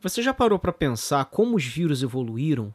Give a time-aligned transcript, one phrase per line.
[0.00, 2.72] Você já parou para pensar como os vírus evoluíram?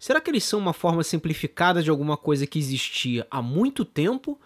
[0.00, 4.40] Será que eles são uma forma simplificada de alguma coisa que existia há muito tempo?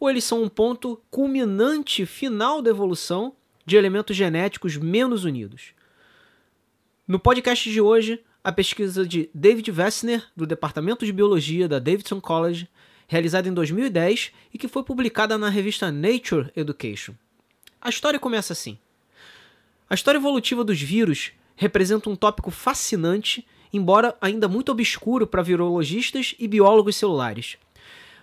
[0.00, 3.34] Ou eles são um ponto culminante final da evolução
[3.66, 5.74] de elementos genéticos menos unidos?
[7.06, 12.18] No podcast de hoje, a pesquisa de David Wessner, do Departamento de Biologia da Davidson
[12.18, 12.66] College,
[13.06, 17.12] realizada em 2010 e que foi publicada na revista Nature Education.
[17.78, 18.78] A história começa assim.
[19.88, 26.36] A história evolutiva dos vírus representa um tópico fascinante, embora ainda muito obscuro para virologistas
[26.38, 27.58] e biólogos celulares.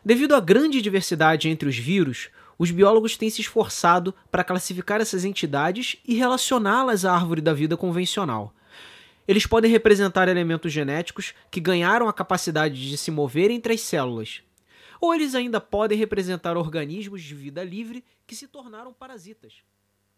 [0.04, 5.26] Devido à grande diversidade entre os vírus, os biólogos têm se esforçado para classificar essas
[5.26, 8.54] entidades e relacioná-las à árvore da vida convencional.
[9.28, 14.42] Eles podem representar elementos genéticos que ganharam a capacidade de se mover entre as células.
[15.02, 19.56] Ou eles ainda podem representar organismos de vida livre que se tornaram parasitas.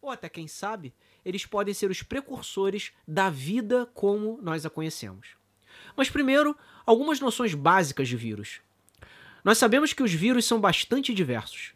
[0.02, 0.94] Ou até, quem sabe,
[1.26, 5.30] eles podem ser os precursores da vida como nós a conhecemos.
[5.96, 8.62] Mas primeiro, algumas noções básicas de vírus.
[9.44, 11.74] Nós sabemos que os vírus são bastante diversos.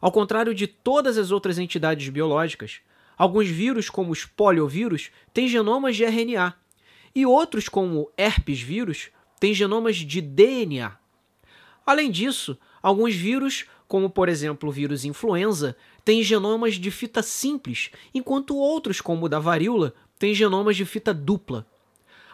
[0.00, 2.80] Ao contrário de todas as outras entidades biológicas,
[3.16, 6.54] alguns vírus, como os poliovírus, têm genomas de RNA,
[7.14, 10.96] e outros, como herpes vírus, têm genomas de DNA.
[11.86, 17.92] Além disso, alguns vírus, como por exemplo o vírus influenza, têm genomas de fita simples,
[18.12, 21.64] enquanto outros, como o da varíola, têm genomas de fita dupla.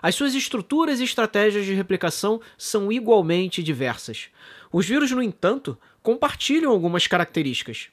[0.01, 4.31] As suas estruturas e estratégias de replicação são igualmente diversas.
[4.73, 7.91] Os vírus, no entanto, compartilham algumas características.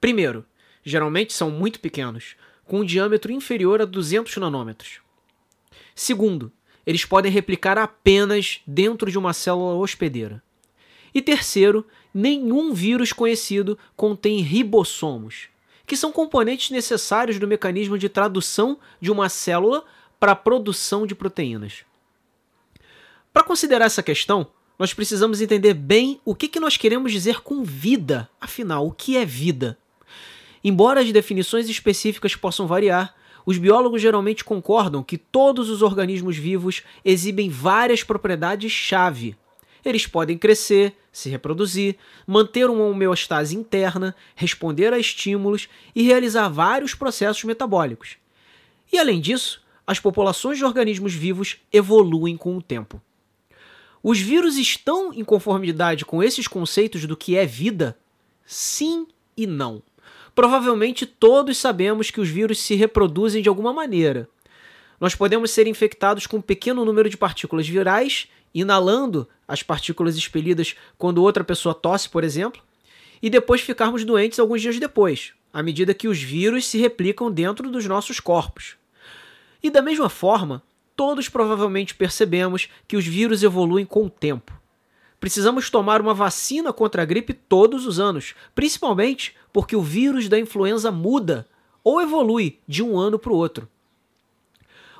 [0.00, 0.42] Primeiro,
[0.82, 5.00] geralmente são muito pequenos, com um diâmetro inferior a 200 nanômetros.
[5.94, 6.50] Segundo,
[6.86, 10.42] eles podem replicar apenas dentro de uma célula hospedeira.
[11.14, 15.48] E terceiro, nenhum vírus conhecido contém ribossomos,
[15.86, 19.84] que são componentes necessários do mecanismo de tradução de uma célula
[20.18, 21.84] para a produção de proteínas.
[23.32, 24.46] Para considerar essa questão,
[24.78, 28.28] nós precisamos entender bem o que, que nós queremos dizer com vida.
[28.40, 29.78] Afinal, o que é vida?
[30.62, 33.14] Embora as definições específicas possam variar,
[33.46, 39.36] os biólogos geralmente concordam que todos os organismos vivos exibem várias propriedades-chave
[39.84, 46.94] eles podem crescer, se reproduzir, manter uma homeostase interna, responder a estímulos e realizar vários
[46.94, 48.16] processos metabólicos.
[48.92, 53.00] E além disso, as populações de organismos vivos evoluem com o tempo.
[54.02, 57.98] Os vírus estão em conformidade com esses conceitos do que é vida?
[58.46, 59.06] Sim
[59.36, 59.82] e não.
[60.34, 64.28] Provavelmente todos sabemos que os vírus se reproduzem de alguma maneira.
[64.98, 70.76] Nós podemos ser infectados com um pequeno número de partículas virais inalando as partículas expelidas
[70.98, 72.62] quando outra pessoa tosse, por exemplo,
[73.22, 77.70] e depois ficarmos doentes alguns dias depois, à medida que os vírus se replicam dentro
[77.70, 78.76] dos nossos corpos.
[79.62, 80.62] E da mesma forma,
[80.96, 84.58] todos provavelmente percebemos que os vírus evoluem com o tempo.
[85.18, 90.38] Precisamos tomar uma vacina contra a gripe todos os anos, principalmente porque o vírus da
[90.38, 91.46] influenza muda
[91.84, 93.68] ou evolui de um ano para o outro.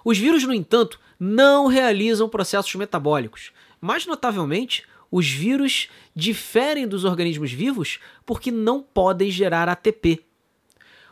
[0.05, 3.53] Os vírus, no entanto, não realizam processos metabólicos.
[3.81, 10.25] Mais notavelmente, os vírus diferem dos organismos vivos porque não podem gerar ATP.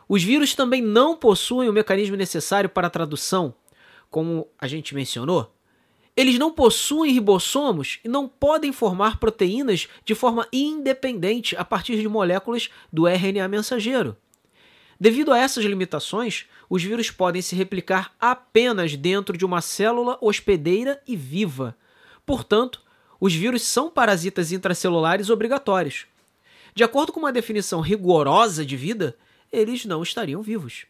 [0.07, 3.53] Os vírus também não possuem o mecanismo necessário para a tradução,
[4.09, 5.53] como a gente mencionou.
[6.17, 12.07] Eles não possuem ribossomos e não podem formar proteínas de forma independente a partir de
[12.07, 14.17] moléculas do RNA mensageiro.
[14.99, 21.01] Devido a essas limitações, os vírus podem se replicar apenas dentro de uma célula hospedeira
[21.07, 21.77] e viva.
[22.25, 22.81] Portanto,
[23.19, 26.05] os vírus são parasitas intracelulares obrigatórios.
[26.75, 29.17] De acordo com uma definição rigorosa de vida,
[29.51, 30.85] eles não estariam vivos.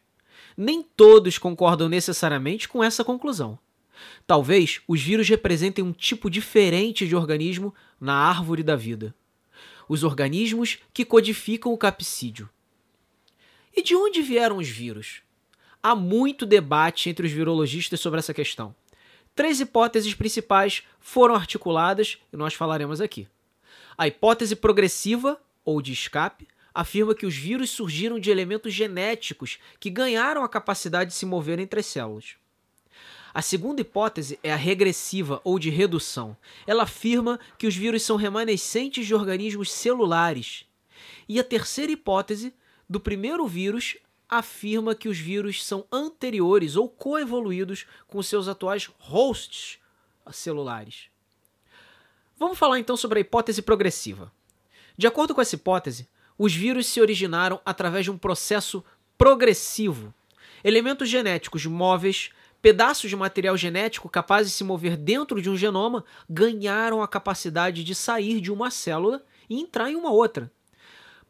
[0.57, 3.57] Nem todos concordam necessariamente com essa conclusão.
[4.25, 9.13] Talvez os vírus representem um tipo diferente de organismo na árvore da vida.
[9.87, 12.49] Os organismos que codificam o capsídeo.
[13.75, 15.21] E de onde vieram os vírus?
[15.81, 18.75] Há muito debate entre os virologistas sobre essa questão.
[19.33, 23.27] Três hipóteses principais foram articuladas e nós falaremos aqui.
[23.97, 29.89] A hipótese progressiva, ou de escape, afirma que os vírus surgiram de elementos genéticos que
[29.89, 32.35] ganharam a capacidade de se mover entre as células.
[33.33, 36.35] A segunda hipótese é a regressiva ou de redução.
[36.65, 40.65] Ela afirma que os vírus são remanescentes de organismos celulares.
[41.27, 42.53] E a terceira hipótese
[42.89, 43.97] do primeiro vírus
[44.27, 49.79] afirma que os vírus são anteriores ou coevoluídos com seus atuais hosts
[50.31, 51.09] celulares.
[52.37, 54.31] Vamos falar então sobre a hipótese progressiva.
[54.97, 56.07] De acordo com essa hipótese,
[56.37, 58.83] os vírus se originaram através de um processo
[59.17, 60.13] progressivo.
[60.63, 62.31] Elementos genéticos móveis
[62.61, 67.85] Pedaços de material genético capazes de se mover dentro de um genoma ganharam a capacidade
[67.85, 70.51] de sair de uma célula e entrar em uma outra.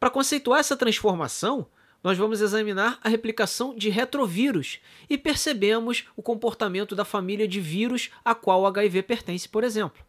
[0.00, 1.66] Para conceituar essa transformação,
[2.02, 4.78] nós vamos examinar a replicação de retrovírus
[5.10, 10.02] e percebemos o comportamento da família de vírus a qual o HIV pertence, por exemplo.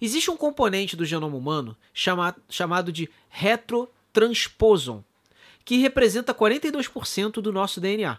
[0.00, 5.04] Existe um componente do genoma humano chama, chamado de retrotransposon,
[5.64, 8.18] que representa 42% do nosso DNA.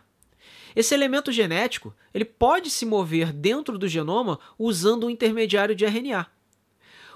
[0.73, 6.36] Esse elemento genético ele pode se mover dentro do genoma usando um intermediário de RNA.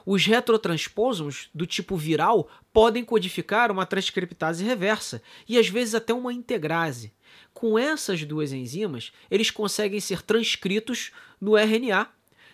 [0.06, 6.33] Os retrotransposons do tipo viral podem codificar uma transcriptase reversa e às vezes até uma
[6.33, 7.13] integrase.
[7.53, 12.07] Com essas duas enzimas, eles conseguem ser transcritos no RNA,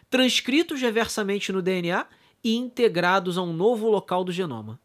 [0.09, 2.05] transcritos reversamente no DNA
[2.44, 4.79] e integrados a um novo local do genoma.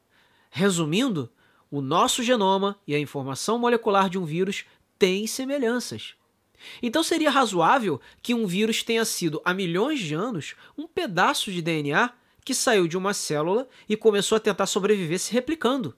[0.50, 1.30] Resumindo,
[1.70, 4.64] o nosso genoma e a informação molecular de um vírus
[4.98, 6.14] têm semelhanças.
[6.82, 11.62] Então seria razoável que um vírus tenha sido, há milhões de anos, um pedaço de
[11.62, 12.12] DNA
[12.44, 15.96] que saiu de uma célula e começou a tentar sobreviver se replicando.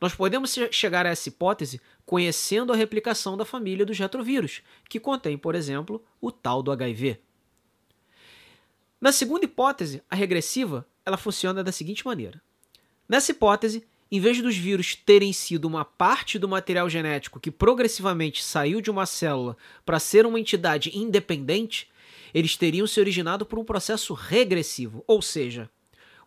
[0.00, 5.36] Nós podemos chegar a essa hipótese conhecendo a replicação da família dos retrovírus, que contém,
[5.36, 7.20] por exemplo, o tal do HIV.
[9.00, 12.40] Na segunda hipótese, a regressiva, ela funciona da seguinte maneira.
[13.08, 18.42] Nessa hipótese, em vez dos vírus terem sido uma parte do material genético que progressivamente
[18.42, 21.90] saiu de uma célula para ser uma entidade independente,
[22.32, 25.70] eles teriam se originado por um processo regressivo, ou seja,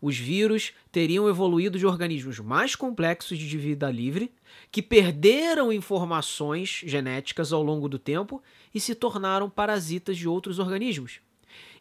[0.06, 4.34] os vírus teriam evoluído de organismos mais complexos de vida livre,
[4.70, 8.44] que perderam informações genéticas ao longo do tempo
[8.76, 11.22] e se tornaram parasitas de outros organismos,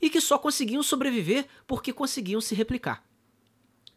[0.00, 3.04] e que só conseguiam sobreviver porque conseguiam se replicar.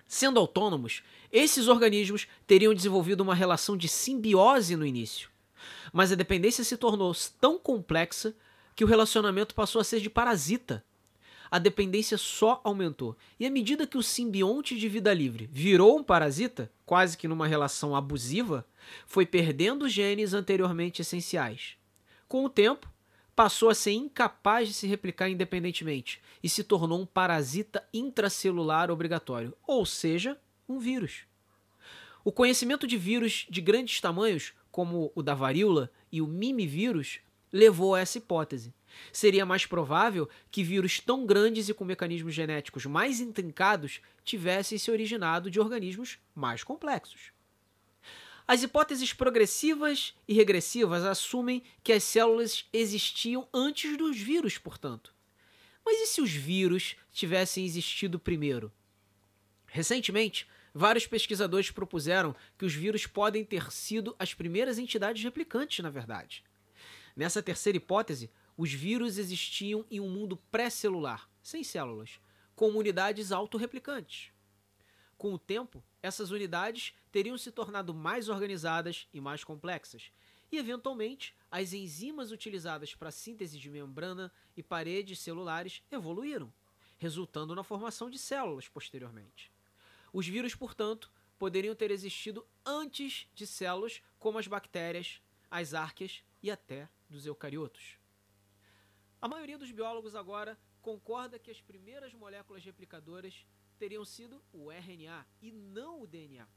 [0.08, 5.30] Sendo autônomos, esses organismos teriam desenvolvido uma relação de simbiose no início.
[5.94, 8.36] Mas a dependência se tornou tão complexa
[8.76, 10.84] que o relacionamento passou a ser de parasita.
[11.50, 13.16] A dependência só aumentou.
[13.40, 17.48] E à medida que o simbionte de vida livre virou um parasita, quase que numa
[17.48, 18.66] relação abusiva,
[19.06, 21.78] foi perdendo genes anteriormente essenciais.
[22.28, 22.92] Com o tempo,
[23.36, 29.54] passou a ser incapaz de se replicar independentemente e se tornou um parasita intracelular obrigatório,
[29.68, 30.38] ou seja,
[30.68, 31.22] um vírus.
[32.24, 37.20] O conhecimento de vírus de grandes tamanhos, como o da varíola e o mimivírus,
[37.56, 38.74] levou a essa hipótese.
[39.14, 44.92] Seria mais provável que vírus tão grandes e com mecanismos genéticos mais intrincados tivessem se
[44.92, 47.32] originado de organismos mais complexos.
[48.46, 55.14] As hipóteses progressivas e regressivas assumem que as células existiam antes dos vírus, portanto.
[55.86, 58.70] Mas e se os vírus tivessem existido primeiro?
[59.66, 65.90] Recentemente, vários pesquisadores propuseram que os vírus podem ter sido as primeiras entidades replicantes, na
[65.90, 66.44] verdade.
[67.16, 72.20] Nessa terceira hipótese, os vírus existiam em um mundo pré-celular, sem células,
[72.56, 74.32] com unidades autorreplicantes.
[75.18, 80.12] Com o tempo, essas unidades teriam se tornado mais organizadas e mais complexas,
[80.52, 86.54] e eventualmente as enzimas utilizadas para a síntese de membrana e paredes celulares evoluíram,
[86.98, 89.52] resultando na formação de células posteriormente.
[90.12, 96.52] Os vírus, portanto, poderiam ter existido antes de células como as bactérias, as árqueas e
[96.52, 97.98] até dos eucariotos.
[99.22, 103.46] A maioria dos biólogos agora concorda que as primeiras moléculas replicadoras
[103.78, 106.48] teriam sido o RNA e não o DNA.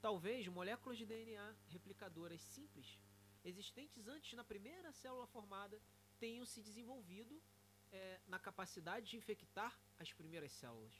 [0.00, 2.98] Talvez moléculas de DNA replicadoras simples,
[3.44, 5.80] existentes antes na primeira célula formada,
[6.18, 7.42] tenham se desenvolvido
[7.90, 10.94] é, na capacidade de infectar as primeiras células.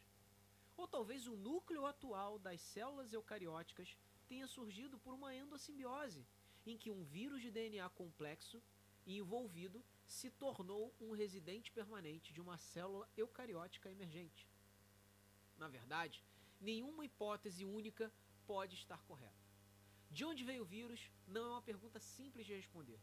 [0.77, 3.97] Ou talvez o núcleo atual das células eucarióticas
[4.27, 6.27] tenha surgido por uma endossimbiose,
[6.67, 8.63] em que um vírus de DNA complexo
[9.07, 14.47] e envolvido se tornou um residente permanente de uma célula eucariótica emergente.
[15.57, 16.23] Na verdade,
[16.61, 18.13] nenhuma hipótese única
[18.47, 19.47] pode estar correta.
[20.11, 23.01] De onde veio o vírus não é uma pergunta simples de responder.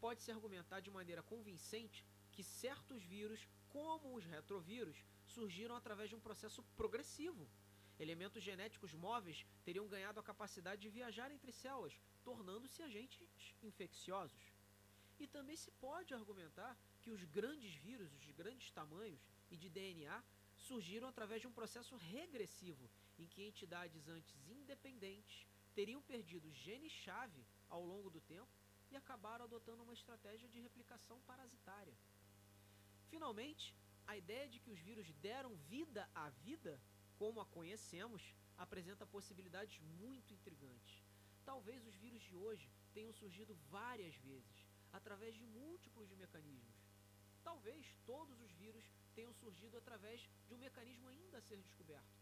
[0.00, 4.96] Pode-se argumentar de maneira convincente que certos vírus, como os retrovírus,
[5.26, 7.48] surgiram através de um processo progressivo.
[7.98, 14.53] Elementos genéticos móveis teriam ganhado a capacidade de viajar entre células, tornando-se agentes infecciosos.
[15.18, 19.68] E também se pode argumentar que os grandes vírus, os de grandes tamanhos e de
[19.68, 20.22] DNA,
[20.56, 27.84] surgiram através de um processo regressivo, em que entidades antes independentes teriam perdido genes-chave ao
[27.84, 28.50] longo do tempo
[28.90, 31.94] e acabaram adotando uma estratégia de replicação parasitária.
[33.08, 33.74] Finalmente,
[34.06, 36.80] a ideia de que os vírus deram vida à vida,
[37.16, 41.02] como a conhecemos, apresenta possibilidades muito intrigantes.
[41.44, 44.63] Talvez os vírus de hoje tenham surgido várias vezes,
[44.98, 46.76] através de múltiplos de mecanismos.
[47.42, 48.84] Talvez todos os vírus
[49.14, 52.14] tenham surgido através de um mecanismo ainda a ser descoberto.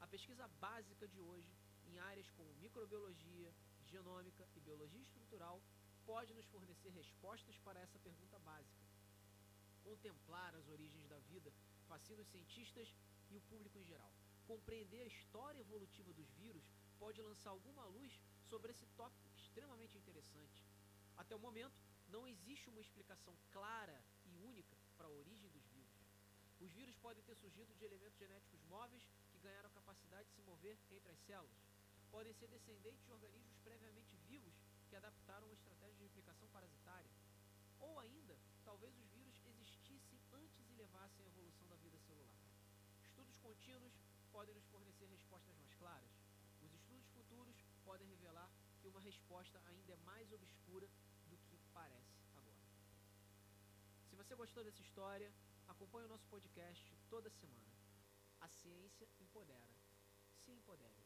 [0.00, 1.50] A pesquisa básica de hoje,
[1.86, 3.52] em áreas como microbiologia,
[3.86, 5.62] genômica e biologia estrutural,
[6.04, 8.84] pode nos fornecer respostas para essa pergunta básica.
[9.82, 11.52] Contemplar as origens da vida
[11.88, 12.94] fascina os cientistas
[13.30, 14.12] e o público em geral.
[14.46, 16.64] Compreender a história evolutiva dos vírus
[16.98, 18.12] pode lançar alguma luz
[18.50, 20.62] sobre esse tópico extremamente interessante.
[21.16, 21.74] Até o momento,
[22.14, 25.98] não existe uma explicação clara e única para a origem dos vírus.
[26.60, 29.02] Os vírus podem ter surgido de elementos genéticos móveis
[29.32, 31.58] que ganharam capacidade de se mover entre as células.
[32.12, 34.54] Podem ser descendentes de organismos previamente vivos
[34.88, 37.10] que adaptaram uma estratégia de replicação parasitária.
[37.80, 42.38] Ou ainda, talvez os vírus existissem antes e levassem à evolução da vida celular.
[43.02, 43.92] Estudos contínuos
[44.30, 46.12] podem nos fornecer respostas mais claras.
[46.62, 48.48] Os estudos futuros podem revelar
[48.80, 50.88] que uma resposta ainda é mais obscura
[54.24, 55.30] você gostou dessa história,
[55.68, 57.74] acompanhe o nosso podcast toda semana.
[58.40, 59.76] A ciência empodera.
[60.32, 61.03] Se empodere.